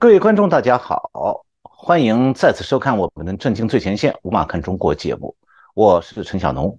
[0.00, 5.36] 各位观众，大家好，欢迎再次收看我们的《震惊最前线》无马看中国节目，
[5.74, 6.78] 我是陈小农。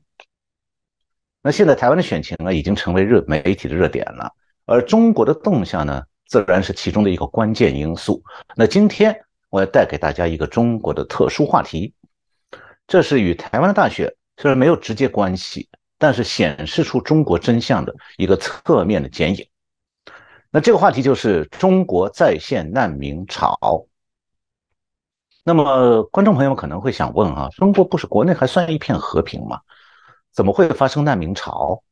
[1.44, 4.32] 那现在台湾的选情呢，已经成为热媒体的热点了，
[4.66, 8.24] 而中国的动向呢，自然是其中的一个关键因素。
[8.56, 9.14] 那今天
[9.50, 11.94] 我要带给大家一个中国的特殊话题，
[12.88, 19.46] 这是与台湾的大选虽然没有直接关系，但是显示出中国真相的一个侧面的剪影。
[20.52, 23.86] 那这个话题就是中国再现难民潮。
[25.44, 29.62] 那么，观众朋友们可能会想问啊，中国不是国内还算一片和平吗？
[30.32, 31.84] 怎么会发生难民潮？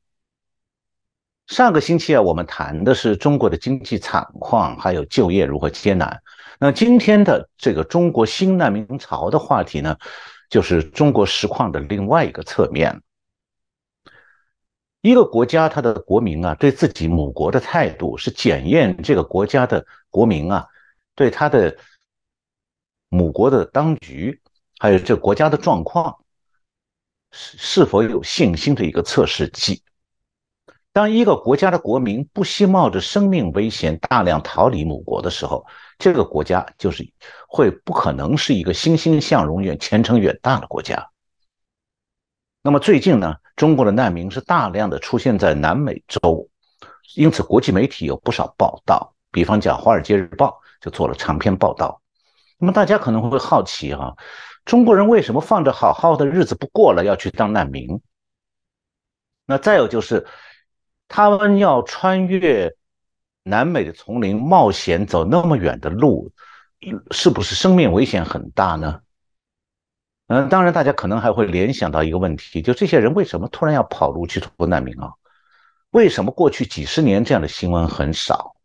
[1.47, 6.21] 上个星期啊，我们谈的是中国的经济惨况，还有就业如何艰难。
[6.59, 9.95] 那今天的这个中国新难民潮的话题呢，
[10.49, 13.01] 就是中国实况的另外一个侧面。
[15.01, 20.67] 一个国家，它的国民啊，对自己母国的态度，是检验这个国家的国民啊，
[21.15, 21.77] 对他的
[23.09, 24.41] 母国的当局，
[24.79, 26.17] 还有这国家的状况，
[27.31, 29.81] 是是否有信心的一个测试剂。
[30.91, 35.63] 当一个国家的国民不惜冒着生命危险大量逃离母国的时候，
[35.99, 37.07] 这个国家就是
[37.47, 41.11] 会不可能是一个欣欣向荣、远前程远大的国家。
[42.63, 46.47] 那么最近呢，中国的难民是大量的出现在南美洲，
[47.15, 51.99] 因此国际媒体有不少报道，比方讲《华尔街日报》就做了长篇报道。
[52.59, 54.15] 那么大家可能会好奇哈，
[54.63, 57.99] 中国人为什么放着好好的日子不过了要去当难民？
[59.47, 60.27] 那再有就是，
[61.07, 62.71] 他们要穿越
[63.41, 66.31] 南美的丛林冒险走那么远的路，
[67.09, 69.01] 是不是生命危险很大呢？
[70.27, 75.13] 嗯，当然，大家可能还会联想到一个问题，就这些人为什么突然要跑路去做难民啊？
[75.91, 78.57] 为什么过去几十年这样的新闻很少？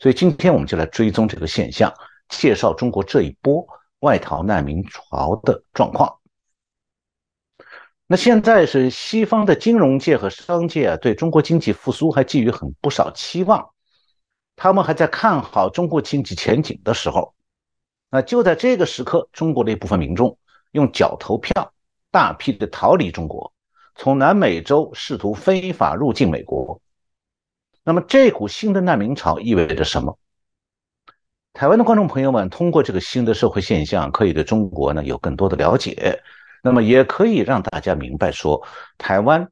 [0.00, 1.94] 所以今天我们就来追踪这个现象，
[2.28, 3.64] 介绍中国这一波
[4.00, 6.12] 外逃难民潮的状况。
[8.08, 13.70] 那现在是西方的金融界和商界啊，对中国经济复苏还寄予很不少期望，
[14.56, 17.32] 他们还在看好中国经济前景的时候，
[18.10, 20.36] 那就在这个时刻，中国的一部分民众。
[20.76, 21.72] 用脚投票，
[22.10, 23.50] 大批的逃离中国，
[23.94, 26.78] 从南美洲试图非法入境美国。
[27.82, 30.18] 那么，这股新的难民潮意味着什么？
[31.54, 36.20] 台湾的观众朋友们，通过这个新的社会现象，可以对中国呢有更多的了解。
[36.62, 38.62] 那么，也可以让大家明白说，
[38.98, 39.48] 台湾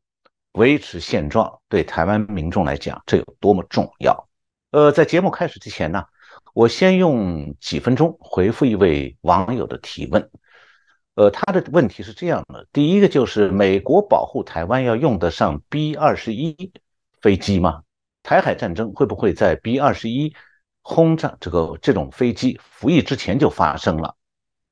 [0.52, 4.28] 维持现状对台湾民众来讲，这有多么重要。
[4.72, 6.04] 呃，在节目开始之前呢，
[6.52, 10.30] 我先用几分钟回复一位网友的提问。
[11.14, 16.72] 呃，他的问题是这样的：第一个就是美国保护台湾要用得上 B 二十一
[17.22, 17.82] 飞机吗？
[18.24, 20.34] 台海战争会不会在 B 二十一
[20.82, 24.16] 轰炸这个这种飞机服役之前就发生了？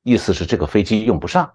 [0.02, 1.52] 意思是这个飞机用不上。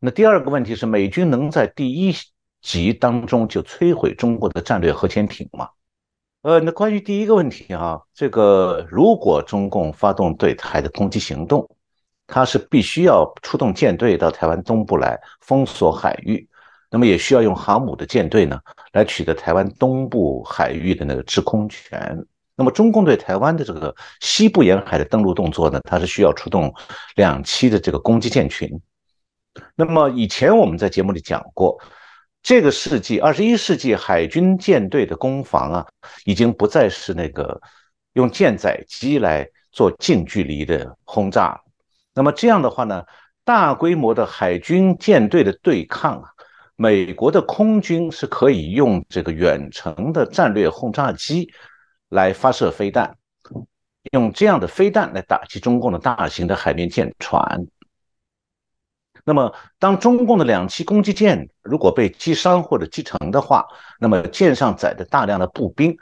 [0.00, 2.14] 那第二个问题是，美军能在第一
[2.60, 5.70] 集当中就摧毁中国的战略核潜艇吗？
[6.42, 11.66] 呃，那关于第一个问题啊，这个如果中共发动对台的攻击行动。
[12.28, 16.46] 它是必须要出动舰队到台湾东部来封锁海域，
[16.90, 18.60] 那么也需要用航母的舰队呢
[18.92, 22.24] 来取得台湾东部海域的那个制空权。
[22.54, 26.72] 那么中共对台湾的这个西部沿海的登陆动作呢，它是需要出动
[27.16, 28.68] 两栖的这个攻击舰群。
[29.74, 31.80] 那么以前我们在节目里讲过，
[32.42, 35.86] 这个世纪二十一世纪海军舰队的攻防啊，
[36.24, 37.58] 已经不再是那个
[38.12, 41.58] 用舰载机来做近距离的轰炸。
[42.18, 43.04] 那么这样的话呢，
[43.44, 46.28] 大规模的海军舰队的对抗啊，
[46.74, 51.48] 美国的空军是可以用这个远程的战略轰炸机
[52.08, 53.16] 来发射飞弹，
[54.10, 57.64] 用这样的飞弹来打击中共的大型的海面舰船。
[59.24, 63.64] 那么，当中共的两栖攻击舰如果被击伤或者击沉的话，
[64.00, 65.96] 那么舰上载的大量的步兵，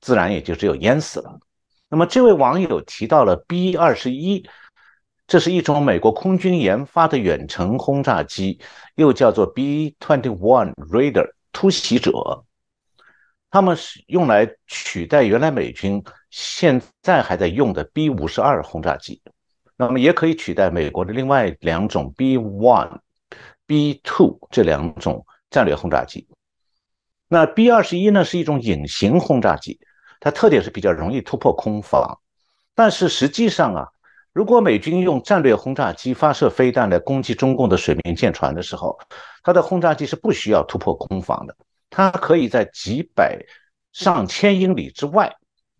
[0.00, 1.38] 自然也就只有淹死了。
[1.88, 4.44] 那么，这位网友提到了 B 二十一。
[5.32, 8.60] 这是一种美国空军研发的远程轰炸机，
[8.96, 12.44] 又叫做 B-21 Raider 突袭者。
[13.50, 19.22] 他们是用来取代原来美军现在还在用的 B-52 轰炸机，
[19.78, 22.98] 那么也可以取代美国的另外两种 B-1、
[23.66, 26.28] B-2 这两种战略轰炸机。
[27.28, 29.80] 那 B-21 呢是一种隐形轰炸机，
[30.20, 32.20] 它特点是比较容易突破空防，
[32.74, 33.88] 但是实际上啊。
[34.32, 38.98] 如果美军用战略轰炸机发射飞弹来攻击中共的水面舰船的时候，
[39.42, 41.54] 它的轰炸机是不需要突破空防的，
[41.90, 43.38] 它可以在几百
[43.92, 45.30] 上千英里之外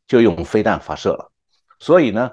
[0.07, 1.31] 就用飞弹发射了。
[1.81, 2.31] 所以呢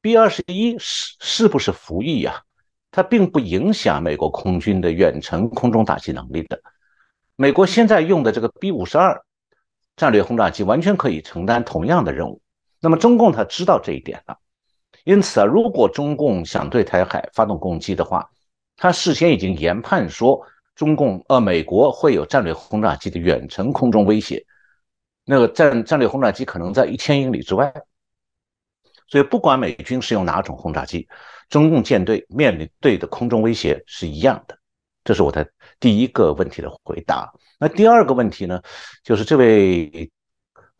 [0.00, 2.42] ，B 二十一是是不是服役呀？
[2.90, 6.58] 它并不影响美国空军的远程空中打击能力的。
[7.36, 9.22] 美国现在用的这个 B 五十二
[9.94, 12.40] 战略轰炸机完全可以承担同样的任务。
[12.80, 14.38] 那么中共他知道这一点了，
[15.10, 18.30] 因此啊，如果中共想对台海发动攻击的话，
[18.76, 20.40] 他事先已经研判说
[20.76, 24.46] 中共呃美国会有战略轰炸机的远程空中威胁，
[25.24, 27.74] 那个战战略轰炸机可能在一千英里之外。
[29.08, 31.08] 所以，不管美军是用哪种轰炸机，
[31.48, 34.56] 中共舰队面临对的空中威胁是一样的。
[35.02, 35.44] 这是我的
[35.80, 37.28] 第一个问题的回答。
[37.58, 38.62] 那第二个问题呢，
[39.02, 40.08] 就是这位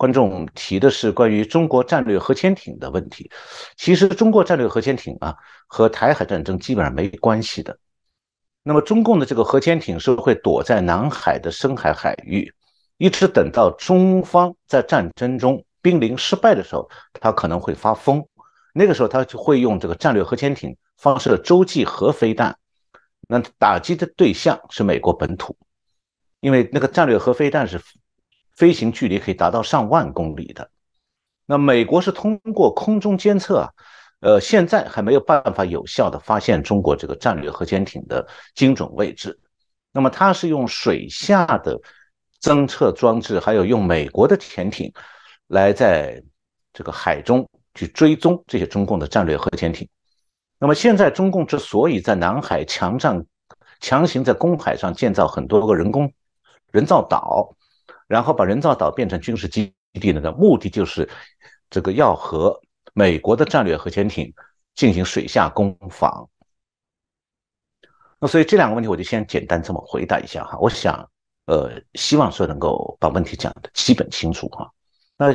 [0.00, 3.30] 观众提的是关于中国战略核潜艇的问题。
[3.76, 5.36] 其实，中国战略核潜艇啊，
[5.66, 7.78] 和台海战争基本上没关系的。
[8.62, 12.50] 那么，中共的这个核潜艇是会躲在南海的深海海域，
[12.96, 15.62] 一直等到中方在战争中。
[15.82, 16.88] 濒临失败的时候，
[17.20, 18.24] 他可能会发疯，
[18.72, 22.56] 那个时候他就会用这个战略核潜艇发射洲际核飞弹，
[23.28, 25.56] 那打击的对象是美国本土，
[26.40, 27.80] 因为那个战略核飞弹是
[28.60, 30.70] 飞行距离可以达到上万公里的。
[31.46, 33.70] 那美国是通过空中监测啊，
[34.20, 39.40] 呃，现在还没有办法有效的发现中国这个战略核潜艇的精准位置。
[39.92, 41.80] 那么它是用水下的
[42.42, 44.92] 侦测装置，还有用美国的潜艇。
[45.46, 46.22] 来在
[46.72, 49.88] 这个海中去追踪这些中共的战略核潜艇。
[50.60, 53.20] 那么现在中共之所以在南海强占、
[53.80, 56.12] 强行在公海上建造很多个人工
[56.70, 57.56] 人造岛，
[58.10, 61.08] 然后把人造岛变成军事基地呢的目的，就是
[61.70, 62.60] 这个要和
[62.92, 64.34] 美国的战略核潜艇
[64.74, 66.28] 进行水下攻防。
[68.18, 70.58] 那所以这两个问题，我就先简单这么回答一下哈。
[70.58, 71.08] 我想，
[71.46, 74.68] 呃，希望说能够把问题讲的基本清楚哈。
[75.16, 75.32] 那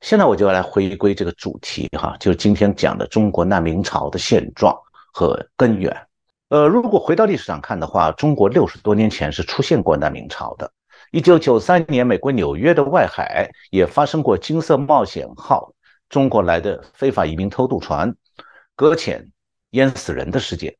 [0.00, 4.76] 现在我就要来回归这个主题哈，就是今天讲的中国难民潮的现状
[5.12, 5.96] 和根源。
[6.48, 10.68] 呃，如果回到历史上看的话，中国六十多年前是出现过难民潮的。
[11.10, 15.72] 一九九三年，美国纽约的外海也发生过“金色冒险号”
[16.10, 18.14] 中国来的非法移民偷渡船
[18.76, 19.30] 搁浅
[19.70, 20.76] 淹死人的事件。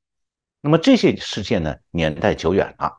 [0.60, 2.98] 那么这些事件呢，年代久远了，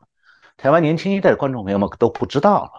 [0.56, 2.70] 台湾年轻一代的观众朋友们都不知道了。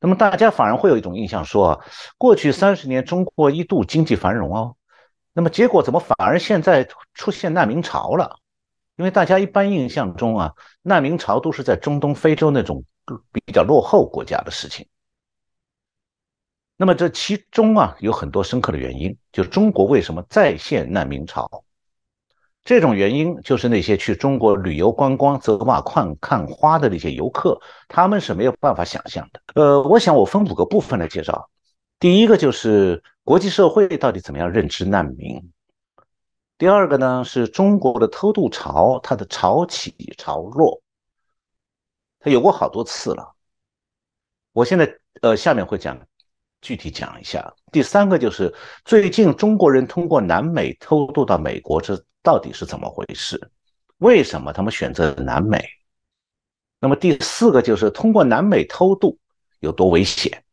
[0.00, 1.80] 那么大家反而会有一种印象，说
[2.16, 4.76] 过去三十年中国一度经济繁荣哦，
[5.32, 8.36] 那么结果怎么反而现在出现难民潮了？
[8.96, 10.52] 因为大家一般印象中啊，
[10.82, 12.82] 难民潮都是在中东、非洲那种
[13.32, 14.86] 比较落后国家的事情。
[16.76, 21.64] 那么这其中啊有很多深刻的原因，就是中国为什么再现难民潮？
[22.64, 27.58] 这种原因就是那些去中国旅游观光、走马看看花的那些游客，
[27.88, 29.40] 他们是没有办法想象的。
[29.54, 31.48] 呃，我想我分五个部分来介绍。
[31.98, 35.50] 第一个就是国际社会到底怎么样认知难民。
[36.58, 40.80] 第二个呢是中国的偷渡潮，它的潮起潮落，
[42.20, 43.34] 他有过好多次了。
[44.52, 45.98] 我现在呃下面会讲
[46.60, 47.54] 具体讲一下。
[47.72, 48.54] 第三个就是
[48.84, 52.02] 最近中国人通过南美偷渡到美国这。
[52.20, 53.40] 到底是怎么回事？
[53.98, 55.64] 为什么他们选择南美？
[56.78, 59.16] 那么第四个就是通过南美偷渡
[59.60, 60.44] 有多危险？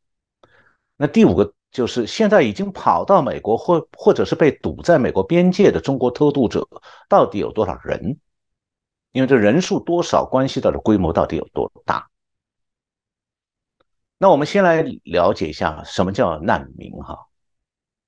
[0.95, 6.65] 那第五个就是现在已经跑到美国或或者是被堵在美国边界的中国偷渡者
[7.09, 8.17] 到底有多少人？
[9.15, 12.09] 因为这人数多少关系到的规模到底有多大？
[14.17, 17.17] 那我们先来了解一下什么叫难民哈。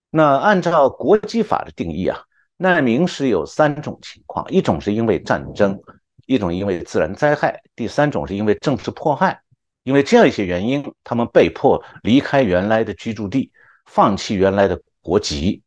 [0.09, 2.19] 那按照国际法的定义啊。
[2.59, 5.79] 难民是有三种情况：一种是因为战争，
[6.25, 9.43] 一种因为自然灾害，第三种是因为政治迫害。
[9.83, 13.51] 因为这样一些原因，他们被迫离开原来的居住地，
[13.85, 15.61] 放弃原来的国籍。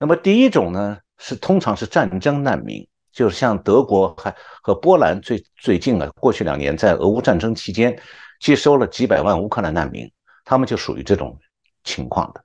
[0.00, 2.88] 那么第一种呢，是通常是战争难民，
[3.18, 4.32] 就是像德国还
[4.62, 8.00] 和波兰最最近啊，过去两年在俄乌战争期间
[8.38, 10.08] 接收了几百万乌克兰难民，
[10.44, 11.36] 他们就属于这种
[11.82, 12.40] 情况的。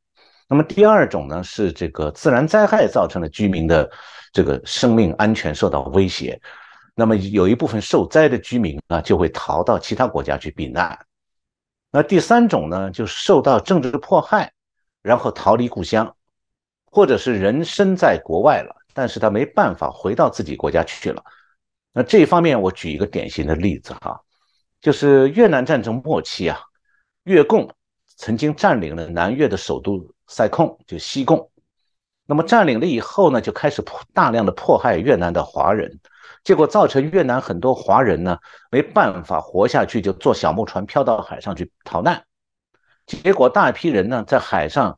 [0.48, 3.88] 那么第二种呢，是这个自然灾害造成的居民的
[4.32, 6.42] 这个生命安全受到威胁，
[6.96, 10.98] 那么有一部分受灾的居民啊，就会逃到其他国家去避难。
[11.92, 14.52] 那第三种呢，就是受到政治迫害，
[15.04, 16.16] 然后逃离故乡，
[16.90, 21.24] 或者是人身在国外了，但是他没办法回到自己国家去了。
[21.94, 24.20] 那这一方面，我举一个典型的例子哈，
[24.82, 26.60] 就是越南战争末期啊，
[27.24, 27.70] 越共
[28.18, 30.08] 曾经占领了南越的首都。
[30.26, 31.52] 塞控就西贡，
[32.26, 33.84] 那么占领了以后呢，就开始
[34.14, 36.00] 大量的迫害越南的华人，
[36.46, 38.38] 结果造成越南很多华人呢
[38.72, 42.24] 没办法活下去，就坐小木船漂到海上去逃难，
[43.06, 44.98] 结果大批人呢在海上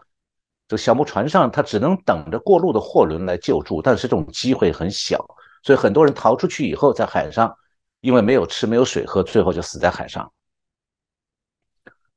[0.67, 5.23] 这小木船上，他只能等着过路的货轮来救助，但是这种机会很小，
[5.61, 7.55] 所以很多人逃出去以后，在海上
[8.01, 10.31] 因为没有吃、没有水喝，最后就死在海上。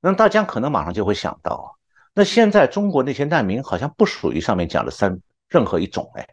[0.00, 1.76] 那大家可能马上就会想到，
[2.14, 6.26] 那现在中国那些难民好像不属于上面讲的三任何一种哎，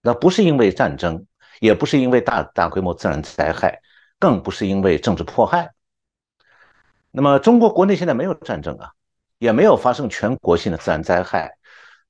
[0.00, 1.26] 那不是因为战争，
[1.60, 3.78] 也不是因为大大规模自然灾害，
[4.18, 5.70] 更不是因为政治迫害。
[7.10, 8.92] 那么中国国内现在没有战争啊。
[9.42, 11.50] 也没有发生全国性的自然灾害，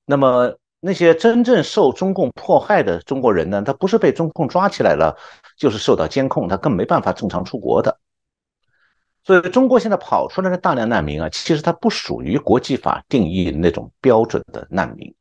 [0.04, 3.62] 那么那些真正受中共迫害的中国人呢？
[3.62, 5.16] 他不是被中共抓起来了，
[5.56, 7.98] 就是受到监控，他更没办法正常出国的。
[9.24, 15.14] 所以中国现在跑出来的大量难民啊，其实他不属于国际法定义的那种标准的难民，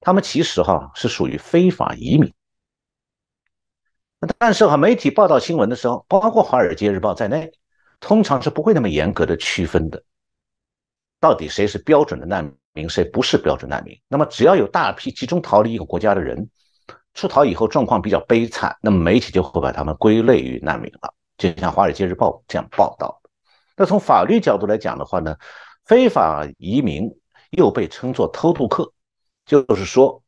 [0.00, 2.30] 他们其实哈是属于非法移民。
[4.36, 7.50] 但是哈，媒体报道新闻的时候，包括《华尔街日报》在内，
[8.00, 10.02] 通常是不会那么严格的区分的。
[11.26, 14.00] 到底谁是标准的难民，谁不是标准难民？
[14.06, 16.48] 那么只要有大批集中逃离一个国家的人
[17.14, 23.20] 出逃以后状况比较悲惨，那么媒体就会把他们归类于难民了，就像《华尔街日报》这样报道。
[23.76, 25.34] 那从法律角度来讲的话呢，
[25.84, 27.10] 非法移民
[27.50, 28.92] 又被称作偷渡客，
[29.44, 30.22] 就是说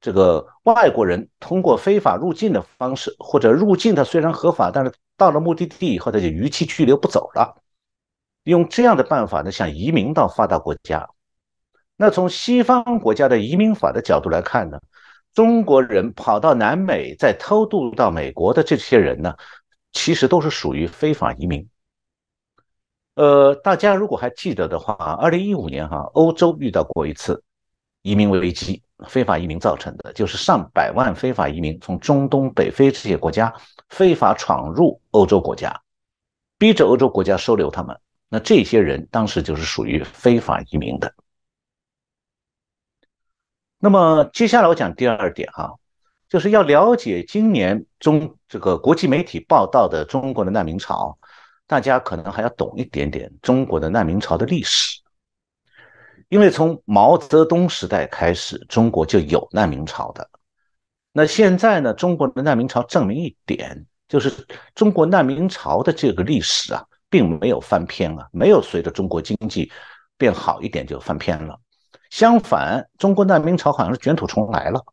[0.00, 7.56] 这个外国人通过非法入境的方式，或者入境他虽然合法，但是到了目的地以后他就逾期拘留不走了。
[8.44, 11.08] 用这样的办法呢，想移民到发达国家。
[11.96, 14.78] 那从西方国家的移民法的角度来看呢，
[15.32, 19.34] 中国人跑到南美再偷渡到美国的这些人呢，
[19.92, 21.68] 其实都是属于非法移民。
[23.14, 27.42] 呃，大家如果还记得的话，二零一五年哈，欧洲遇到过一次
[28.02, 33.54] 移民危机，非法移民造成的，就是上百万非法移民从中东、北非这些国家
[33.88, 35.80] 非法闯入欧洲国家，
[36.58, 37.96] 逼着欧洲国家收留他们。
[38.34, 41.14] 那这些人当时就是属于非法移民的。
[43.78, 45.72] 那么接下来我讲第二点哈，
[46.28, 51.16] 就是要了解今年中这个国际媒体报道的中国的难民潮，
[51.68, 55.00] 大家可能还要懂一点点中国的难民潮的历史，
[56.28, 60.28] 因为从毛泽东时代开始，中国就有难民潮的。
[61.12, 66.84] 那现在呢，中国的难民潮证明一点，就是中国难民潮的这个历史啊。
[67.14, 69.70] 并没有翻篇啊，没有随着中国经济
[70.16, 71.60] 变好一点就翻篇了。
[72.10, 74.84] 相反，中国难民潮好像是卷土重来了。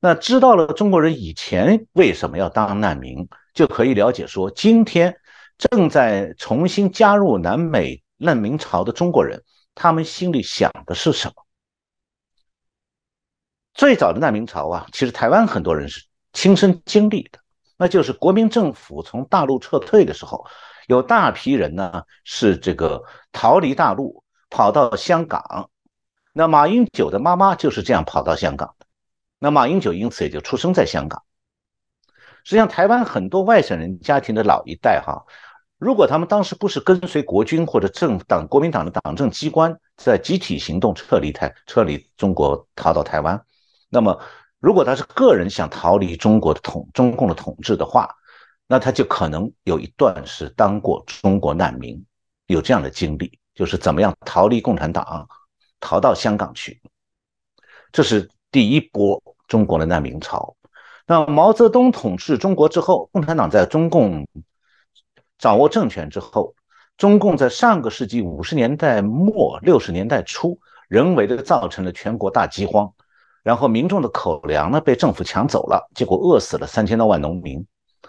[0.00, 5.14] 那知道了中国人以前为什么要当难民，就可以了解说，今天
[5.58, 11.34] 正在重新加入南美难民潮的中国人，他们心里想的是什么？
[13.74, 17.41] 最早的难民潮啊，其实台湾很多人是亲身经历的。
[17.82, 20.46] 那就是国民政府从大陆撤退的时候，
[20.86, 25.68] 有大批人呢是这个逃离大陆，跑到香港。
[26.32, 28.86] 那马英九的妈妈就是这样跑到香港的，
[29.40, 31.24] 那马英九因此也就出生在香港。
[32.44, 35.26] 实际上，台湾很多外省人家庭的老一代哈，
[35.76, 43.44] 如果他们当时不是跟随国军或者政党国民党的党政机关在集体行动撤离台撤离中国逃到台湾，
[43.90, 44.20] 那么。
[44.62, 48.08] 如果他是个人想逃离中国的统中共的统治的话，
[48.68, 52.00] 那他就可能有一段是当过中国难民，
[52.46, 55.28] 有这样的经历，就是怎么样逃离共产党，
[55.80, 56.80] 逃到香港去。
[57.90, 60.54] 这是第一波中国的难民潮。
[61.08, 64.28] 那毛泽东统治中国之后，共产党在中共
[65.38, 66.54] 掌握政权之后，
[66.96, 72.94] 中共在上个世纪五十年代末六十年代初，人为的造成了全国大饥荒。
[73.42, 77.66] 然后民众的口粮呢被政府抢走了，结果饿死了三千多万农民。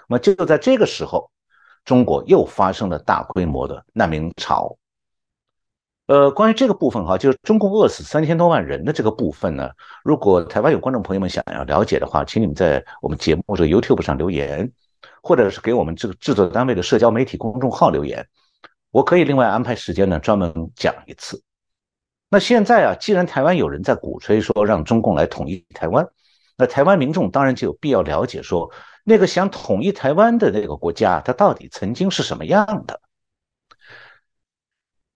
[0.07, 1.29] 那么就在这个时候，
[1.85, 4.77] 中国又发生了大规模的难民潮。
[6.07, 9.69] 呃，关于这个部分哈，就是中共饿死三千多万人的这个部分呢，
[10.03, 14.69] 如果台湾有观众朋友们想要了解的话，请你们在我们节目这个 YouTube 上留言，
[15.21, 18.27] 或者是给我们这个制作单位的社交媒体公众号留言，
[18.91, 21.41] 我可以另外安排时间呢专门讲一次。
[22.33, 26.03] 那现在啊，既然台湾有人在鼓吹说让中共来统一台湾，
[26.57, 28.71] 那台湾民众当然就有必要了解说，
[29.03, 32.99] 那个想统一台湾的那个国家，它到底曾经是什么样的？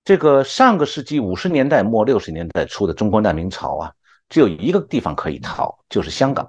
[0.03, 3.91] 这个上个世纪五十年代末六十年代初的中国难民潮啊，
[4.29, 6.47] 只有一个地方可以逃，就是香港，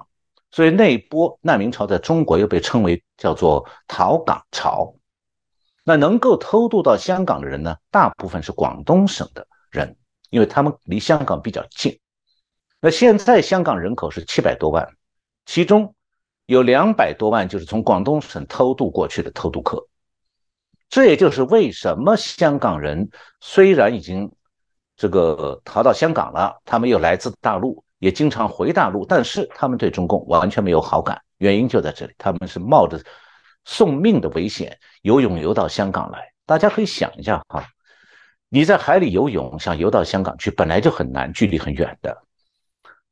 [0.50, 4.94] 所以那一波难民潮在中国又被称为叫做逃港潮。
[5.82, 9.96] 那能够偷渡到香港的人呢，大部分是广东省的人。
[10.30, 11.98] 因为他们离香港比较近，
[12.80, 14.88] 那现在香港人口是七百多万，
[15.46, 15.94] 其中
[16.46, 19.86] 有两百多万就是从广东省偷渡过去的偷渡客，
[20.88, 24.30] 这也就是为什么香港人虽然已经
[24.96, 33.00] 这个逃到香港了，他们又来自大陆，也经常回大陆，但是他们对中共完全没有好感，原因就在这里，他们是冒着
[33.64, 36.32] 送命的危险游泳游到香港来。
[36.46, 37.66] 大家可以想一下哈，
[38.48, 42.22] 你在海里游泳想游到香港去，本来就很难，距离很远的。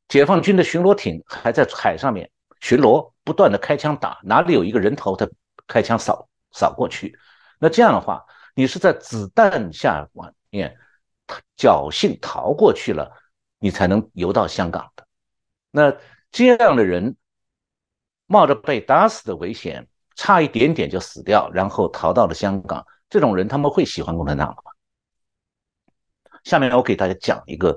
[0.09, 5.29] 解放军的巡逻艇还在海上面巡逻，不断的开枪打，哪里有一个人头，他
[5.67, 7.19] 开枪扫扫过去。
[7.59, 8.25] 那这样的话，
[8.55, 10.09] 你是在子弹下
[10.51, 10.77] 面。
[11.57, 13.11] 侥幸逃过去了，
[13.59, 15.05] 你才能游到香港的。
[15.73, 15.93] 那
[16.31, 17.17] 这样的人
[18.27, 22.87] 冒着被打死的危险，差一点点就死掉，然后逃到了香港。
[23.11, 24.71] 这种人他们会喜欢共产党吗？
[26.47, 27.77] 下面我给大家讲一个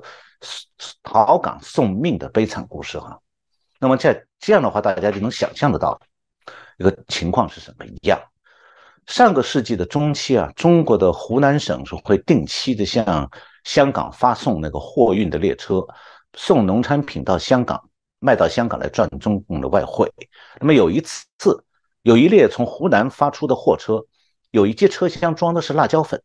[1.02, 3.18] 逃港送命的悲惨故事哈。
[3.80, 6.00] 那么在这样的话，大家就能想象得到
[6.78, 8.16] 一个情况是什么一样。
[9.06, 13.28] 上个世纪的中期啊，中国的湖南省是会定期的向
[13.64, 15.84] 香港发送那个货运的列车，
[16.34, 20.08] 送农产品到香港，卖到香港来赚中共的外汇。
[20.60, 21.64] 那么有一次，
[22.02, 24.04] 有一列从湖南发出的货车，
[24.52, 26.22] 有一节车厢装的是辣椒粉。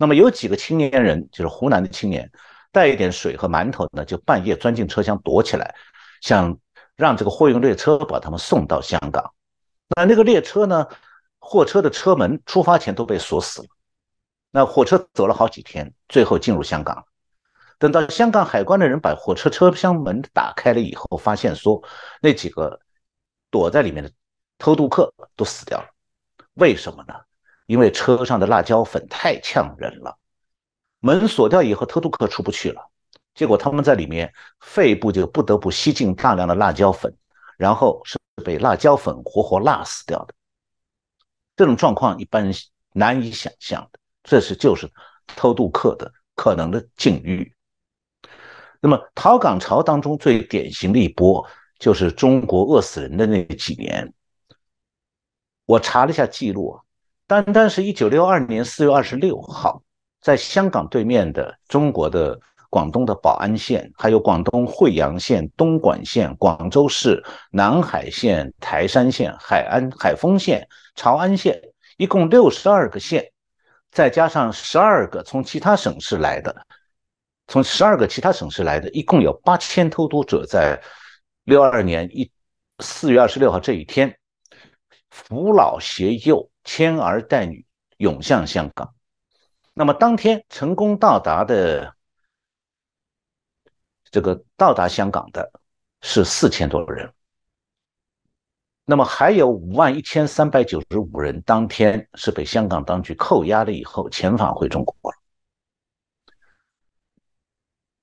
[0.00, 2.32] 那么有几个青年人，就是湖南的青年，
[2.72, 5.74] 带一点水和馒头呢，就半夜钻进车厢躲起来，
[6.22, 6.58] 想
[6.96, 9.34] 让这个货运列车把他们送到香港。
[9.94, 10.86] 那那个列车呢？
[11.42, 13.68] 货车的车门出发前都被锁死了，
[14.50, 17.04] 那火车走了好几天，最后进入香港。
[17.78, 21.82] 等到香港海关的人把火车车厢门打开了以后，发现说
[22.20, 22.78] 那几个
[23.50, 24.10] 躲在里面的
[24.58, 25.86] 偷渡客都死掉了。
[26.54, 27.14] 为什么呢？
[27.70, 30.18] 因为车上的辣椒粉太呛人了。
[30.98, 32.90] 门锁掉以后，偷渡客出不去了，
[33.32, 37.16] 结果他们在里面肺部就不得不吸进大量的辣椒粉，
[37.56, 40.34] 然后是被辣椒粉活活辣死掉的。
[41.54, 42.52] 这种状况一般人
[42.92, 44.90] 难以想象的，这是就是
[45.28, 47.54] 偷渡客的可能的境遇。
[48.80, 51.46] 那么逃港潮当中最典型的一波，
[51.78, 54.12] 就是中国饿死人的那几年。
[55.66, 56.76] 我查了一下记录，
[57.30, 59.80] 单单是一九六二年四月二十六号，
[60.20, 62.36] 在香港对面的中国的
[62.68, 70.66] 广东的宝安县，还有广东惠阳县、东莞县、广州市、南海县、台山县、海安海丰县。
[70.96, 71.56] 潮安县
[71.98, 73.30] 一共六十二个县，
[73.92, 76.66] 再加上十二个从其他省市来的，
[77.46, 80.82] 从十二个其他省市来的，一共有八千偷渡者在
[81.44, 82.28] 六二年一
[82.80, 84.18] 四月二十六号这一天，
[85.10, 88.94] 扶老携幼，牵儿带女涌向香港。
[89.72, 91.94] 那么当天成功到达的，
[94.10, 95.50] 这个到达香港的
[96.02, 97.12] 是四千多人。
[98.84, 105.14] 那么还有五万一千三百九十五人，当天是被香港当局扣押了以后遣返回中国。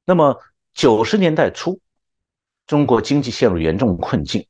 [0.06, 0.40] 那么
[0.74, 1.82] 九十年代初，
[2.66, 4.48] 中国经济陷入严重困境，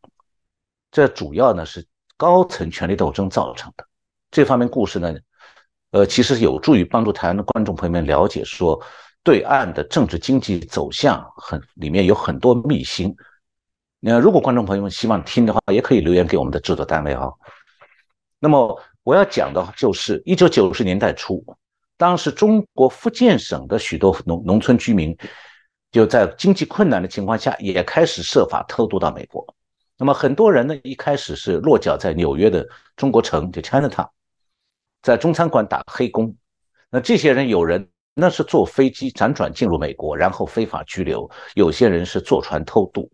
[0.91, 3.87] 这主要呢是高层权力斗争造成的。
[4.31, 5.15] 这方面故事呢，
[5.91, 8.81] 呃，其实有助于帮助台湾的观众朋友们了解，说
[9.23, 13.15] 对岸的政治经济走向很里面有很多秘辛。
[13.99, 17.33] 那如果观众朋友们希望听的话，也可以留言给我们的制作单位哈。
[18.39, 21.43] 那么我要讲的就是一九九十年代初，
[21.97, 25.17] 当时中国福建省的许多农农村居民
[25.91, 29.43] 就在经济困难的情况下，也开始设法偷渡到美国。
[29.97, 34.07] 那么很多人呢，一开始是落脚在纽约的中国城，就 Chinatown，
[35.01, 36.36] 在中餐馆打黑工。
[36.89, 43.10] 那这些人有人那是坐飞机辗转进入美国，然后非法拘留；有些人是坐船偷渡。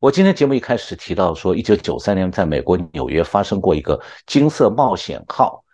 [0.00, 5.64] 我今天节目一开始提到说，一九九三年在美国纽约发生过一个“金色冒险号”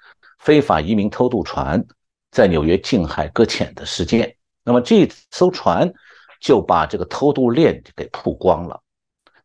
[0.40, 1.85] 非法移民偷渡船
[2.31, 4.35] 在纽约近海搁浅的事件。
[4.64, 5.92] 那么这艘船
[6.40, 8.81] 就把这个偷渡链给曝光了。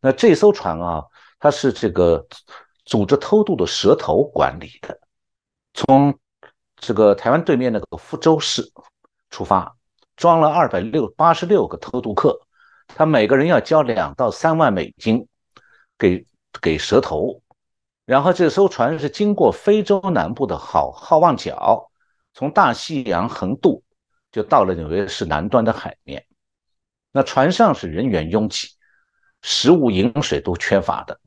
[0.00, 1.04] 那这艘船啊，
[1.38, 2.26] 它是这个
[2.86, 4.98] 组织偷渡的蛇头管理的，
[5.80, 6.18] 从
[6.76, 8.70] 这个台湾对面那个福州市
[9.30, 9.74] 出发，
[10.14, 12.38] 装了二百六八十六个偷渡客。
[12.88, 15.26] 他每个人要交两到三万美金
[15.96, 16.26] 给
[16.60, 17.40] 给蛇头，
[18.04, 21.90] 然后这艘船是经过非洲南部的好好望角，
[22.34, 23.82] 从大西洋横渡，
[24.30, 26.26] 就到了纽约市南端的海面。
[27.10, 28.68] 那船上是人员拥挤，
[29.40, 31.18] 食物饮水都缺乏的。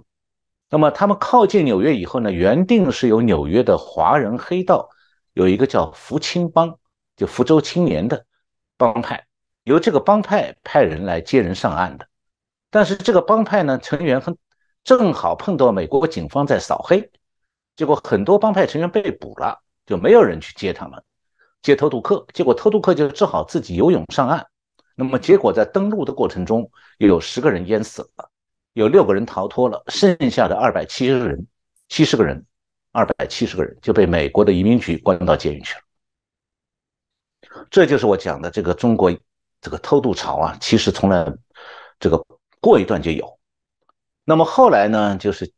[0.73, 4.89] 那么他们靠近纽约以后呢，原定是由纽约的华人黑道
[5.33, 6.79] 有一个叫福清帮，
[7.15, 8.25] 就福州青年的
[8.75, 9.23] 帮派。
[9.65, 12.07] 由这个帮派派人来接人上岸的，
[12.71, 14.35] 但是这个帮派呢成员很
[14.83, 17.07] 正好碰到美国警方在扫黑，
[17.75, 20.99] 结果很多帮派成员被捕了，就没有人去接他们。
[21.61, 24.43] 接偷渡客，结果偷渡客就只好自己游泳上岸。
[24.95, 28.27] 那么结果在登陆的过程中，又有十个人淹死了，
[28.73, 31.47] 有六个人逃脱了，剩下的二百七十人，
[31.89, 32.43] 七十个人，
[32.91, 35.81] 二百七十个人就被美国的移民局关到监狱去了。
[37.69, 39.15] 这就是我讲的这个中国
[39.61, 41.31] 这个偷渡潮啊，其实从来
[41.99, 42.25] 这个
[42.59, 43.39] 过一段就有。
[44.25, 45.51] 那么后来呢，就是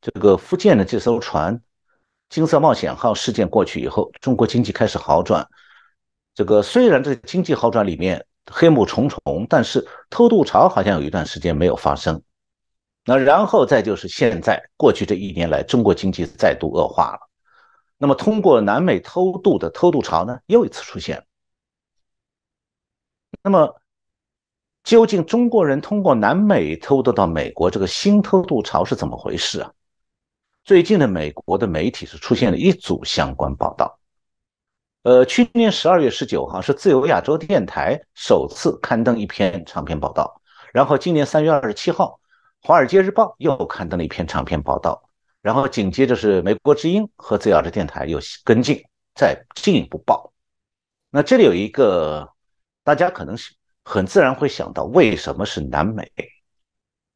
[0.00, 1.60] 这个福建的这艘船
[2.28, 5.46] “金色冒险号”事件过去以后，中国经济开始好转。
[6.34, 12.20] 这个虽然这经济好转里面黑幕重重，但是偷渡潮好像有一段时间没有发生。
[13.08, 17.20] 那然后再就是现在过去这一年来，中国经济再度恶化了。
[17.96, 21.24] 那么通过南美偷渡的偷渡潮呢，又一次出现。
[23.42, 23.80] 那么，
[24.84, 29.72] 究竟中国人通过南美偷渡到美国这个新偷渡潮是怎么回事啊？
[30.66, 33.98] 最近的美国的媒体是出现了一组相关报道。
[35.04, 40.42] 呃，去年十二月十九号是自由亚洲电台首次刊登一篇长篇报道，
[40.74, 42.20] 然后今年三月二十七号，
[42.68, 45.08] 华尔街日报又刊登了一篇长篇报道，
[45.40, 48.78] 然后紧接着是美国之音和自由亚洲电台又跟进，
[49.14, 50.34] 再进一步报。
[51.08, 52.30] 那这里有一个。
[52.84, 53.54] 大家可能是
[53.84, 56.10] 很自然会想到，为什么是南美？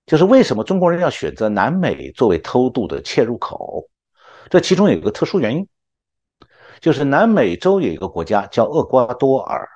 [0.06, 3.86] 就是为什么中国人要选择南美作为偷渡的切入口？
[4.48, 5.68] 这其中有一个特殊原因，
[6.80, 9.68] 就是南美洲有一个国家叫厄瓜多尔，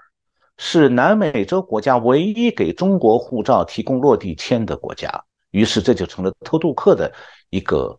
[0.57, 5.25] 是南美洲国家唯一给中国护照提供落地签的国家，
[5.57, 7.11] 于是这就成了偷渡客的
[7.51, 7.99] 一个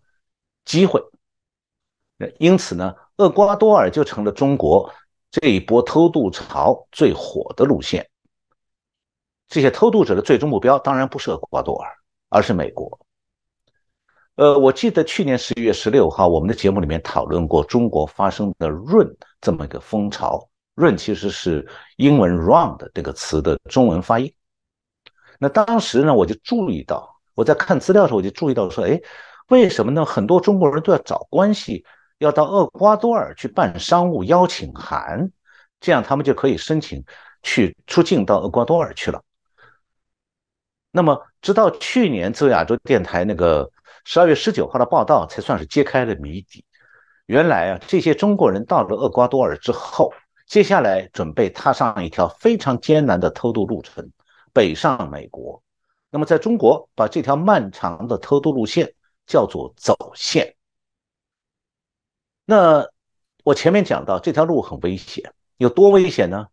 [0.63, 1.02] 机会。
[2.38, 4.93] 因此呢，厄瓜多尔就成了中国。
[5.30, 8.10] 这一波偷渡潮最火的路线，
[9.50, 11.91] 这些偷渡者的最终目标当然不是厄瓜多尔，
[12.30, 12.98] 而是美国。
[14.36, 19.06] 呃，我记得去年十一月十六号，我们的节目里面讨论过中国发生的“润”
[19.41, 21.67] 这么一个风潮，“润”其实是
[21.98, 24.34] 英文 “round” 这个词的中文发音。
[25.39, 29.00] 那当时呢，我就注意到，我在看资料的时候，我就注意到说，哎，
[29.50, 30.04] 为什么呢？
[30.04, 31.86] 很多中国人都要找关系。
[32.17, 35.32] 要到厄瓜多尔去办商务邀请函，
[35.80, 37.04] 这样他们就可以申请
[37.43, 39.21] 去出境到厄瓜多尔去了。
[40.91, 43.69] 那么，直到去年自由亚洲电台那个
[44.04, 46.65] 十二月十九号的报道，才算是揭开了谜底。
[47.28, 50.12] 原来啊，这些中国人到了厄瓜多尔之后，
[50.47, 54.12] 接下来准备踏上一条非常艰难的偷渡路程，
[54.52, 55.62] 北上美国。
[56.10, 58.93] 那么，在中国，把这条漫长的偷渡路线
[59.26, 60.56] 叫做走线。
[62.46, 62.88] 那
[63.43, 66.48] 我前面讲到这条路很危险，有多危险呢？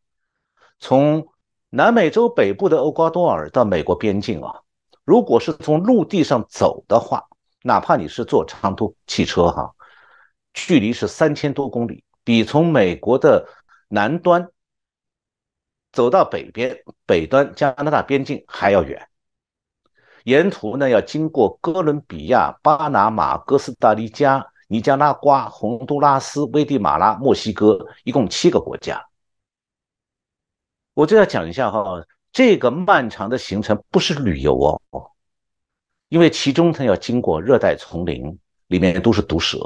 [0.80, 1.28] 从
[1.70, 4.60] 南美洲北部的厄瓜多尔到美国边境啊，
[5.04, 7.24] 如果是从陆地上走的话，
[7.62, 9.72] 哪怕你是坐长途汽车哈，
[10.52, 13.48] 距离是三千多公里，比从美国的
[13.86, 14.48] 南端
[15.92, 19.08] 走到北边北端加拿大边境还要远。
[20.24, 24.44] 沿途呢要经过哥伦比亚、巴拿马、哥斯达黎加。
[24.66, 29.06] 尼加拉瓜、洪都拉斯、危地马拉、墨西哥，一共七个国家。
[30.94, 34.58] 我就要讲一下哈，这个漫长的行程不是旅游
[34.90, 35.10] 哦，
[36.08, 38.36] 因为其中它要经过热带丛林，
[38.68, 39.58] 里面都是毒蛇，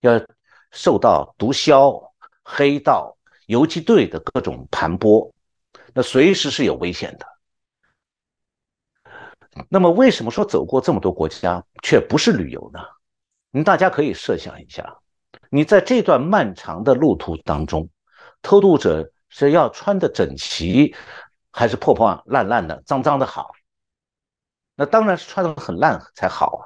[0.00, 0.18] 要
[0.70, 2.02] 受到毒枭、
[2.42, 3.14] 黑道、
[3.46, 5.30] 游击队的各种盘剥，
[5.92, 7.26] 那随时是有危险的。
[9.68, 12.80] 那么，为什么说走过这么多国家却不是旅游呢？
[13.50, 14.96] 你大家可以设想一下，
[15.50, 17.88] 你在这段漫长的路途当中，
[18.42, 20.94] 偷渡者是要穿的整齐，
[21.50, 23.50] 还是破破烂烂的、脏脏的好？
[24.76, 26.62] 那当然是穿的很烂才好啊！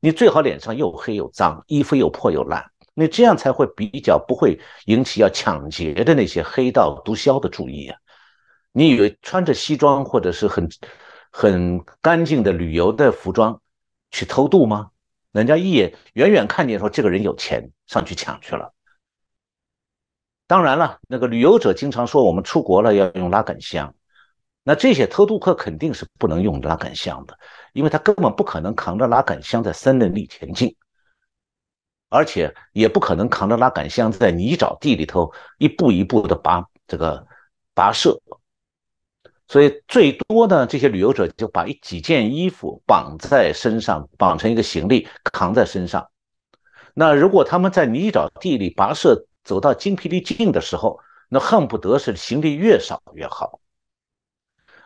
[0.00, 7.98] 你最好脸上又黑又脏，衣服又破又烂，你这样才会比较不会引起要抢劫的那些黑道毒枭的注意啊！
[8.72, 10.68] 你以为穿着西装或者是很
[11.30, 13.60] 很干净的旅游的服装
[14.10, 14.90] 去偷渡吗？
[15.32, 18.74] 人家一眼远远看见说这个人有钱，上去抢去了。
[20.48, 23.94] 当然了，那个旅游者经常说我们出国了要用拉杆箱，
[24.64, 27.38] 那这些偷渡客肯定是不能用拉杆箱的，
[27.72, 30.74] 因为他根本不可能扛着拉杆箱在森林里前进，
[32.08, 37.24] 而且也不可能扛着拉杆箱在泥沼地里头一步一步的拔这个
[37.72, 38.20] 跋涉。
[39.50, 46.08] 所以最多呢，这些旅游者就把一几件衣服绑在身上，绑成一个行李扛在身上。
[46.94, 53.58] 那如果他们在泥沼地里跋涉，走到精疲力尽的时候，那恨不得是行李越少越好。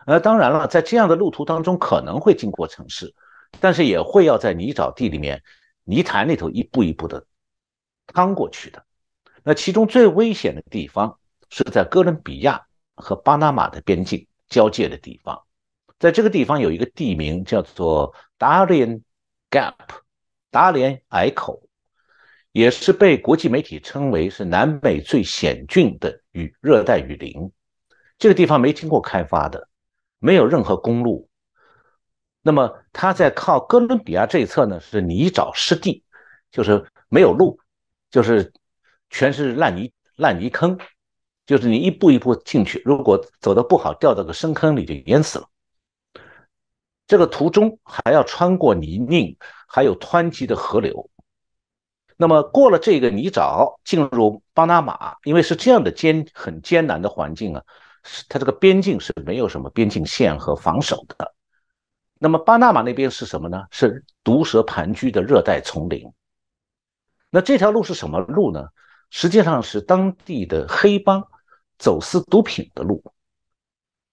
[0.07, 3.13] 呃，当然了，在这样的路途当中，可能会经过城市，
[3.59, 5.43] 但是也会要在泥沼地里面、
[5.83, 7.23] 泥潭里头一步一步的
[8.07, 8.83] 趟过去的。
[9.43, 11.19] 那其中最危险的地方
[11.51, 15.43] 是在哥伦比亚和巴拿马的边境交界的地方，
[15.99, 19.01] 在这个地方有一个地名叫做 Darien
[19.49, 19.75] Gap，
[20.51, 21.67] 达连隘口，
[22.51, 27.51] 也是被国际媒体称为是南美最险峻的雨热带雨林。
[28.17, 29.67] 这个地方没经过开发的，
[30.19, 31.29] 没有任何公路。
[32.41, 36.03] 那么它在靠哥伦比亚这一侧呢，是泥沼湿地，
[36.51, 37.59] 就是没有路，
[38.11, 38.53] 就是
[39.09, 40.77] 全是烂泥烂泥坑，
[41.45, 45.47] 就是你一步一步进去，如果走的不好，掉到个深坑里就淹死了。
[47.07, 51.09] 这个途中还要穿过泥泞，还有湍急的河流。
[52.17, 57.61] 那么过了这个泥沼，进入巴拿马，因为是这样的艰很艰难的环境啊，
[58.27, 61.33] 它这个边境是没有什么边境线和防守的。
[62.17, 63.65] 那么巴拿马那边是什么呢？
[63.69, 66.11] 是毒蛇盘踞的热带丛林。
[67.29, 68.69] 那这条路是什么路呢？
[69.11, 71.27] 实际上是当地的黑帮
[71.85, 73.03] 走私毒品的路，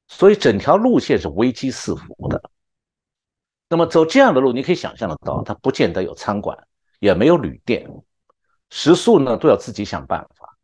[0.06, 2.50] 所以整条路线是危机四伏的。
[3.70, 6.68] 那么走这样的路，你可以想象得到，它不见得有餐馆，
[7.00, 7.88] 也没有旅店，
[8.68, 10.54] 食宿呢都要自己想办法。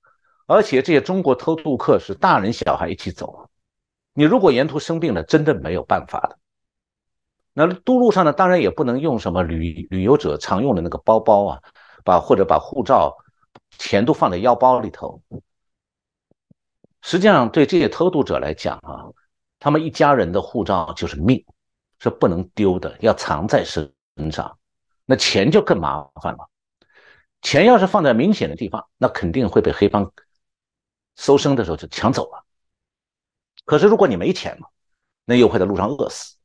[0.45, 3.49] 而且这些中国偷渡客是大人小孩一起走，
[4.13, 6.39] 你如果沿途生病了，真的没有办法的。
[7.55, 11.63] 那渡路上呢，当然也不能用什么旅旅游者常用的那个包包啊，
[12.05, 13.17] 把或者把护照、
[13.79, 15.23] 钱都放在腰包里头。
[17.03, 19.07] 实际上，对这些偷渡者来讲啊，
[19.59, 21.45] 他们一家人的护照就是命，
[22.01, 23.93] 是不能丢的，要藏在身
[24.33, 24.59] 上。
[25.07, 26.49] 那钱就更麻烦了，
[27.41, 30.13] 钱要是放在明显的地方，那肯定会被黑帮
[31.17, 32.45] 搜身的时候就抢走了。
[33.65, 34.69] 可是如果你没钱嘛，
[35.25, 36.37] 那又会在路上饿死。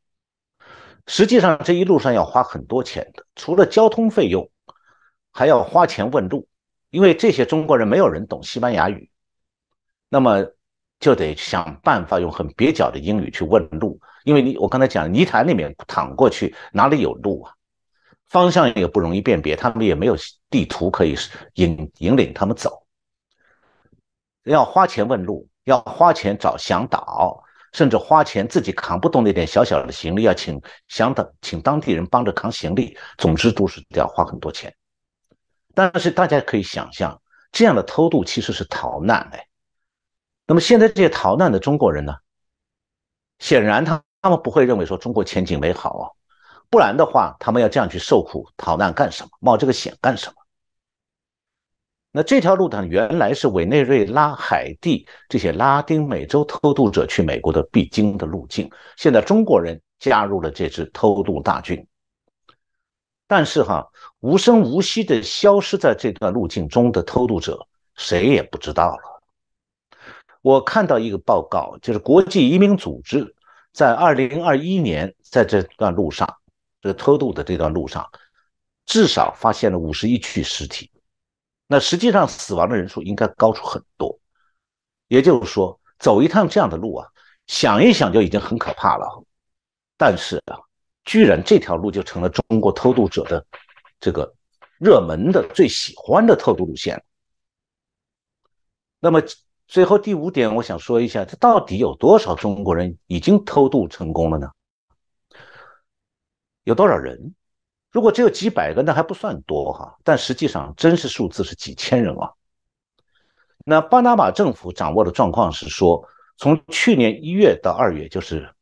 [1.08, 4.50] 实际上这一路上要花很多钱的，除了交通费用，
[5.32, 6.48] 还要花钱问路，
[6.90, 9.10] 因为这些中国人没有人懂西班牙语，
[10.14, 10.46] 那么
[11.00, 17.52] 就得想办法用很蹩脚的英语去问路，因为你我刚才讲泥潭里面躺过去哪里有路啊？
[18.28, 20.16] 方向也不容易辨别，他们也没有
[20.52, 21.16] 地图可以
[21.56, 22.86] 引引领他们走，
[24.44, 27.44] 要花钱问路，要花钱找向导。
[27.72, 34.72] 甚至花钱自己扛不动那点小小的行李，要请想等请当地人帮着扛行李，总之都是要花很多钱。
[35.74, 37.20] 但是大家可以想象，
[37.52, 39.48] 这样的偷渡其实是逃难哎。
[40.46, 42.14] 那么现在这些逃难的中国人呢？
[43.40, 46.06] 显然他他们不会认为说中国前景美好啊，
[46.70, 49.30] 不然的话他们要这样去受苦逃难干什么？
[49.40, 50.36] 冒这个险干什么？
[52.12, 58.70] 那这条路呢，原来是委内瑞拉、海地这些拉丁美洲偷渡者去美国的必经的路径。
[58.98, 61.86] 现在中国人加入了这支偷渡大军，
[63.28, 69.13] 但是哈，无声无息的消失在这段路径中的偷渡者，谁也不知道了。
[70.44, 73.34] 我看到一个报告，就是国际移民组织
[73.72, 76.38] 在二零二一年在这段路上，
[76.82, 78.08] 这个偷渡的这段路上，
[78.86, 80.92] 至少发现了五十一具尸体。
[81.66, 84.20] 那实际上死亡的人数应该高出很多，
[85.08, 87.08] 也就是说，走一趟这样的路啊，
[87.48, 89.24] 想一想就已经很可怕了。
[89.96, 90.60] 但是啊，
[91.06, 93.44] 居然这条路就成了中国偷渡者的
[94.02, 94.36] 这个
[94.78, 97.02] 热门的、最喜欢的偷渡路线。
[99.00, 99.22] 那么
[99.68, 104.52] 最后第五点，我想说一下，这到底有多少中国人已经偷渡成功了呢？
[106.64, 107.34] 有多少人？
[107.92, 112.32] 如果只有几百个，那还不算多哈，但实际上真实数字是几千人啊。
[113.66, 116.04] 那巴拿马政府掌握的状况是说，
[116.38, 118.54] 从去年一月到二月，就是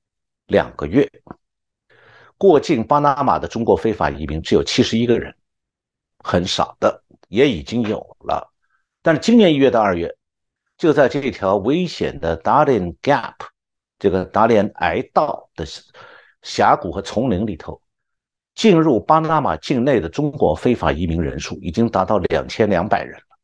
[0.48, 1.10] 两个月，
[2.38, 5.36] 过境巴拿马的中国非法移民只有七十一个人，
[6.20, 8.52] 很少的，也已经有了。
[9.02, 10.16] 但是今年一月到二月，
[10.82, 13.36] 就在这条危险的 Darien Gap
[14.00, 15.64] 这个达连隘道的
[16.42, 17.80] 峡谷和丛林里头。
[18.56, 23.38] 进入巴拿马境内的中国非法移民人数已经达到两千两百人了，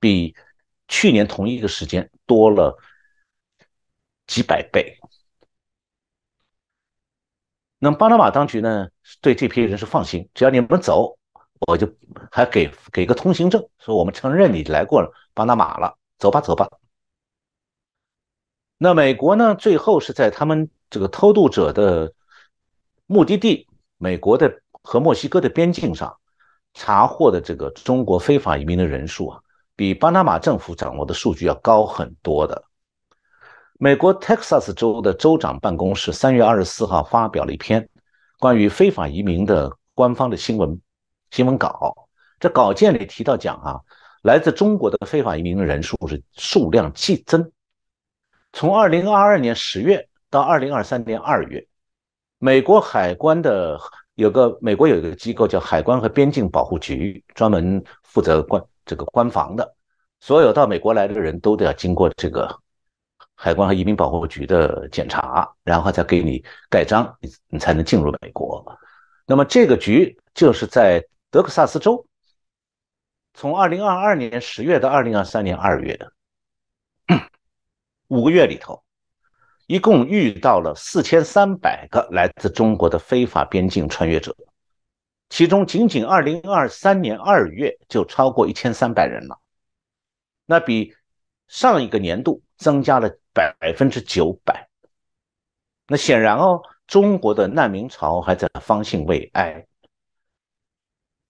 [0.00, 0.34] 比
[0.88, 2.76] 去年同一个时间多了
[4.26, 4.98] 几百倍。
[7.78, 8.88] 那么巴拿马当局呢，
[9.20, 11.16] 对这批人是放心，只要你们走，
[11.66, 11.88] 我就
[12.30, 16.68] 还给给个通行证，说我们承认你来过了巴拿马了，走吧走吧。
[18.78, 22.12] 那美国呢，最后是在他们这个偷渡者的。
[23.06, 26.16] 目的地美国的和墨西哥的边境上
[26.72, 29.40] 查获的这个中国非法移民的人数啊，
[29.76, 32.64] 比巴拿马政府掌握的数据要高很多的。
[33.78, 37.86] 美国 Texas 州的州长办公室三月二十四号发表了一篇
[38.38, 40.80] 关于非法移民的官方的新闻
[41.32, 43.80] 新闻稿，这稿件里提到讲啊，
[44.20, 47.50] 来自中国的非法移民人数是数量激增。
[48.52, 51.66] 从二零二二年十月到二零二三年二月，
[52.36, 53.80] 美国海关的
[54.16, 59.74] 有个美国有一个机构叫海关和边境保护局，专门负责关这个关防的。
[60.20, 62.54] 所有到美国来的人都得要经过这个
[63.34, 68.62] 海关和移民保护局的检查，然后再给你盖章，你你才能进入美国。
[69.24, 72.06] 那么这个局就是在德克萨斯州。
[73.32, 76.12] 从二零二二年十月到二零二三年二月的
[78.08, 78.84] 五个月里头，
[79.66, 84.36] 一共遇到了四千三百个来自中国的非法边境穿越者，
[85.30, 89.40] 其中仅仅二零二三年二月就超过一千三百人了，
[90.44, 90.94] 那比
[91.48, 94.68] 上一个年度增加了百分之九百。
[95.86, 99.66] 那显然哦，中国的难民潮还在方兴未艾。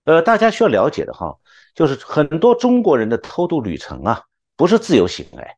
[0.05, 1.37] 呃，大家需要了解的哈。
[1.75, 4.23] 就是很多中国人的偷渡旅程啊，
[4.57, 5.57] 不是自由行哎，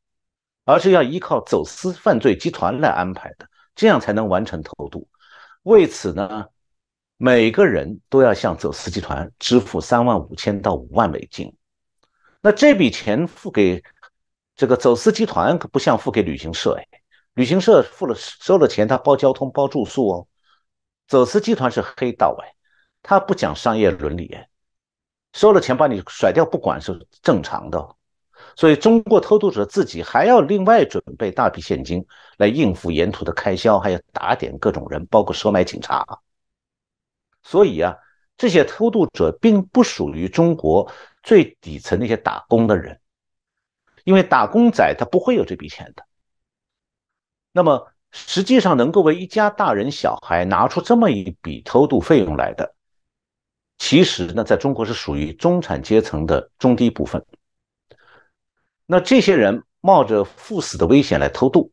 [0.64, 5.08] 而是要依靠走私犯罪集团来安排的，这样才能完成偷渡。
[5.64, 6.46] 为此呢，
[7.16, 11.52] 每个人都要向走私集团支付三万五千到五万美金。
[12.40, 13.82] 那这笔钱付给
[14.54, 16.86] 这个走私集团，可不像付给旅行社哎，
[17.34, 20.28] 旅行社付了收了钱，他包交通包住宿哦。
[21.08, 22.54] 走私集团是黑道哎，
[23.04, 24.36] 他不讲商业伦理。
[25.34, 27.96] 收了钱把你甩掉不管是正常的，
[28.54, 36.06] 所以中国偷渡者自己还要另外准备大笔现金来应付沿途的开销，还要打点各种人，包括收买警察。
[37.42, 37.96] 所以啊，
[38.36, 40.88] 这些偷渡者并不属于中国
[41.24, 43.00] 最底层那些打工的人，
[44.04, 46.06] 因为打工仔他不会有这笔钱的。
[47.50, 52.72] 那么实际上能够为一家大人小孩拿出这么一笔偷渡费用来的。
[53.86, 57.22] 其实呢，在中国是属于中产阶层的中低部分。
[58.86, 61.70] 那这些人冒着赴死的危险来偷渡，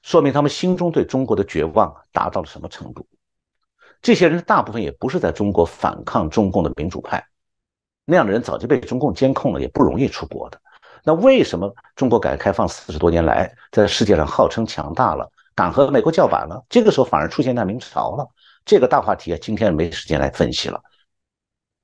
[0.00, 3.06] 说明他们心中对中国的绝望达到了什么程度？
[4.00, 7.22] 这些人大部分也不是在中国反抗中共的民主派，
[8.06, 10.58] 那样的人早就被中共监控了，也不容易出国的。
[11.04, 16.64] 那为什么中国改革开放四十多年来，在世界上号称强大了，敢和美国叫板了？
[16.70, 18.26] 这个时候反而出现难民潮了？
[18.64, 20.82] 这个大话题啊，今天没时间来分析了。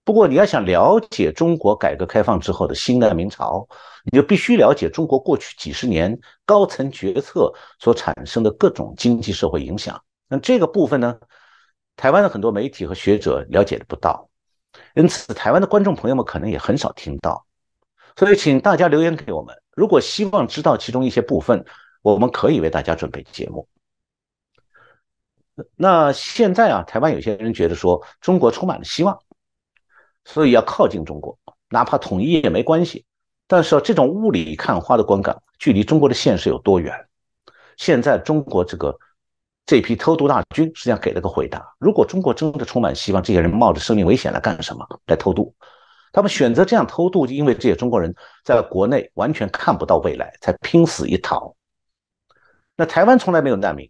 [0.07, 3.67] 不过，你要想了解中国改革开放之后的新难民潮，
[4.05, 10.01] 你就必须了解中国过去几十年高层决策所产生的各种经济社会影响。
[10.29, 11.19] 那这个部分呢，
[11.97, 14.29] 台湾的很多媒体和学者了解的不到，
[14.95, 17.45] 因此台湾的观众朋友们可能也很少听到。
[18.17, 21.65] 所以，请大家留言给我们，如果希望知道其中一些部分，
[22.03, 23.67] 我们可以为大家准备节目。
[25.75, 29.19] 那现在啊，台湾有些人觉得说，中国充满了希望。
[30.27, 31.39] 所以要靠近中国，
[31.71, 33.07] 哪怕统一也没关系。
[33.47, 36.93] 但是这种雾里看花的观感，距离中国的现实有多远？
[37.77, 38.99] 现在中国这个
[39.65, 44.85] 这批偷渡大军实际上给了个回答：如果中国真的充满希望，这些人冒着生命危险来干什么？
[45.07, 45.55] 来偷渡？
[46.13, 48.13] 他们选择这样偷渡，就因为这些中国人
[48.43, 51.55] 在国内完全看不到未来，才拼死一逃。
[52.75, 53.89] 那台湾从来没有难民，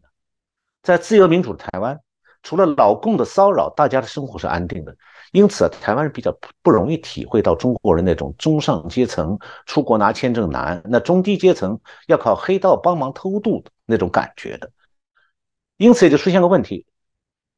[0.82, 1.98] 在自由民主的台湾，
[2.42, 4.94] 除了老共的骚扰，大家的生活是安定的。
[5.32, 14.70] 因此，台湾人比较不容易体会到中国人那种中上阶层出国拿签证难，那中低阶层要靠黑道帮忙偷渡的那种感觉的。
[15.76, 16.86] 因此，也就出现个问题，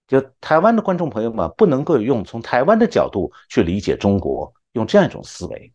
[0.07, 5.70] 就台湾的观众朋友们不能够用从台湾的角度去理解中国，用这样一种思维，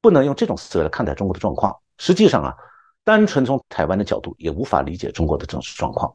[0.00, 1.76] 不能用这种思维来看待中国的状况。
[1.98, 2.54] 实际上啊，
[3.04, 6.12] 单纯从台湾的角度也无法理解中国的真实状况。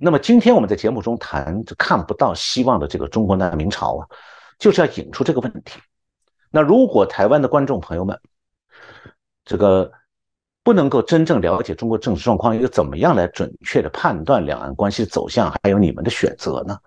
[0.00, 4.06] 那么今天我们在节目中谈这看不到希望的这个中国难民潮啊，
[4.56, 5.80] 就是要引出这个问题。
[6.50, 8.16] 那如果台湾的观众朋友们，
[9.44, 9.90] 这个
[10.62, 16.78] 不能够真正了解中国政治状况，又怎么样来准确的判断两岸关系的走向，还有你们的选择呢？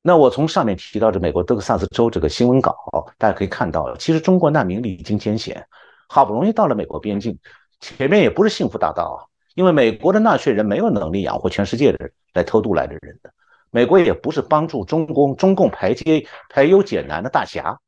[0.00, 2.74] 那我从上面提到的美国德克萨斯州这个新闻稿，
[3.18, 5.66] 大家可以看到，其实中国难民历经艰险，
[6.08, 7.38] 好不容易到了美国边境，
[7.80, 9.33] 前面也不是幸福大道啊。
[9.54, 13.32] 因为美国的纳税人没有能力养活全世界的人来偷渡来的人的，
[13.70, 17.78] 美国也不是帮助中共中共排阶排忧解难的大侠。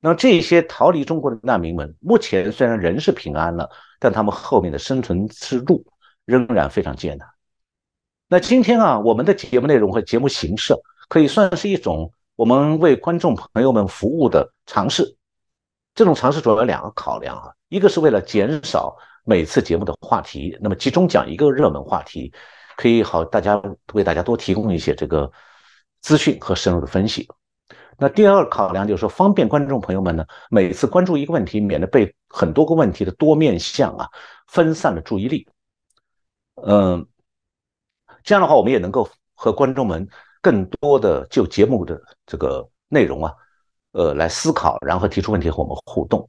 [0.00, 5.82] 那这些逃离中国的难民们，目前虽然人是平安了，但他们后面的生存之路
[6.26, 7.26] 仍然非常艰难。
[8.28, 10.74] 那今天啊，我们的节目内容和节目形式
[11.08, 15.16] 可以算是一种我们为观众朋友们服务的尝试。
[15.94, 18.94] 这种尝试主要有两个考量啊，一个是为了减少。
[19.24, 22.32] 每次节目的话题，那么集中讲一个热门话题，
[22.76, 23.60] 可以好大家
[23.94, 25.30] 为大家多提供一些这个
[26.00, 27.26] 资讯和深入的分析。
[27.96, 34.08] 那第二考量就是说，方便观众朋友们呢，每次关注一个问题，免得被很多个问题的多面相啊
[34.48, 35.46] 分散了注意力。
[36.56, 37.06] 嗯，
[38.22, 40.06] 这样的话，我们也能够和观众们
[40.42, 43.32] 更多的就节目的这个内容啊，
[43.92, 46.28] 呃，来思考，然后提出问题和我们互动。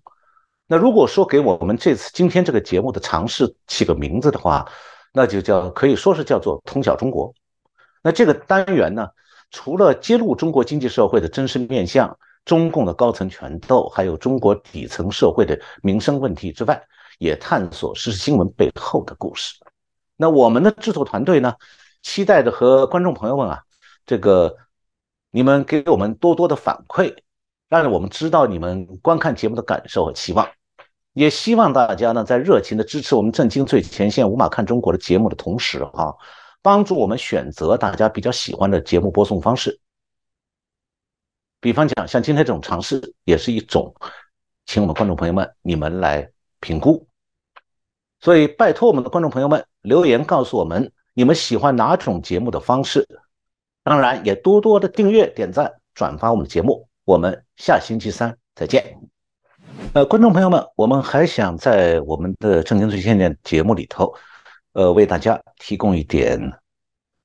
[0.67, 4.67] 那如果说给我们这次今天这个节目的尝试起个名字的话，
[5.13, 7.33] 那就叫可以说是叫做“通晓中国”。
[8.01, 9.07] 那这个单元呢？
[9.51, 16.83] 除了揭露中国经济社会的真实面相、中共的高层权斗，还有中国底层社会的民生问题之外，
[17.19, 19.55] 也探索时事新闻背后的故事。
[20.17, 21.53] 那我们的制作团队呢，
[22.01, 23.61] 期待着和观众朋友们啊，
[24.05, 24.57] 这个
[25.29, 27.15] 你们给我们多多的反馈，
[27.69, 30.47] 让我们知道你们观看节目的感受和期望。
[31.13, 36.15] 也希望大家呢，在热情的支持我们震惊最前线、无马看中国的节目的同时，哈。
[36.61, 39.79] 帮助我们选择大家比较喜欢的节目播送方式，
[41.61, 43.93] 比方讲，像今天这种尝试也是一种，
[44.65, 46.27] 请我们观众朋友们你们来
[46.59, 47.07] 评估。
[48.19, 53.07] 所以拜托我们的观众朋友们留言告诉我们你们喜欢哪种节目的方式，
[53.83, 56.89] 当然也多多的订阅、点赞、转发我们的节目。
[57.05, 58.99] 我们下星期三再见。
[59.93, 64.11] 呃，观众朋友们，我们还想在我们的正经最前线节目里头。
[64.73, 66.51] 呃，为大家提供一点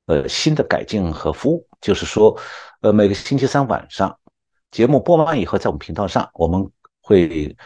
[0.05, 2.39] 呃新的改进和服务，就是说，
[2.83, 4.15] 呃，每个星期三晚上
[4.71, 6.71] 节目播完以后，在我们频道上，我们
[7.01, 7.57] 会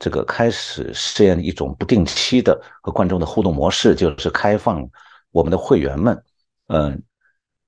[0.00, 4.84] 这个开始试验一种不定期的和观众的互动模式，就是开放
[5.30, 6.20] 我们的会员们，
[6.66, 7.00] 嗯，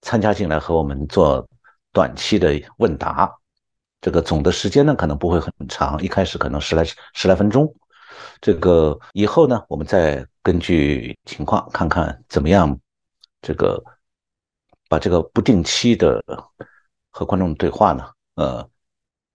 [0.03, 1.49] 参加进来和我们做
[1.93, 3.33] 短期的问答。
[4.05, 6.85] 这个总的时间呢，可能不会很长，一开始可能十来
[7.15, 7.75] 十来分钟。
[8.39, 12.79] 这个以后呢，我们再根据情况看看怎么样，
[13.41, 13.83] 这个
[14.91, 16.23] 把这个不定期的
[17.09, 18.69] 和观众对话呢，呃，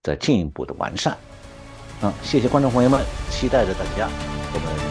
[0.04, 1.18] 再进一步的完善。
[2.00, 4.08] 啊，谢谢观众朋友们，期待着大家，
[4.54, 4.89] 我们。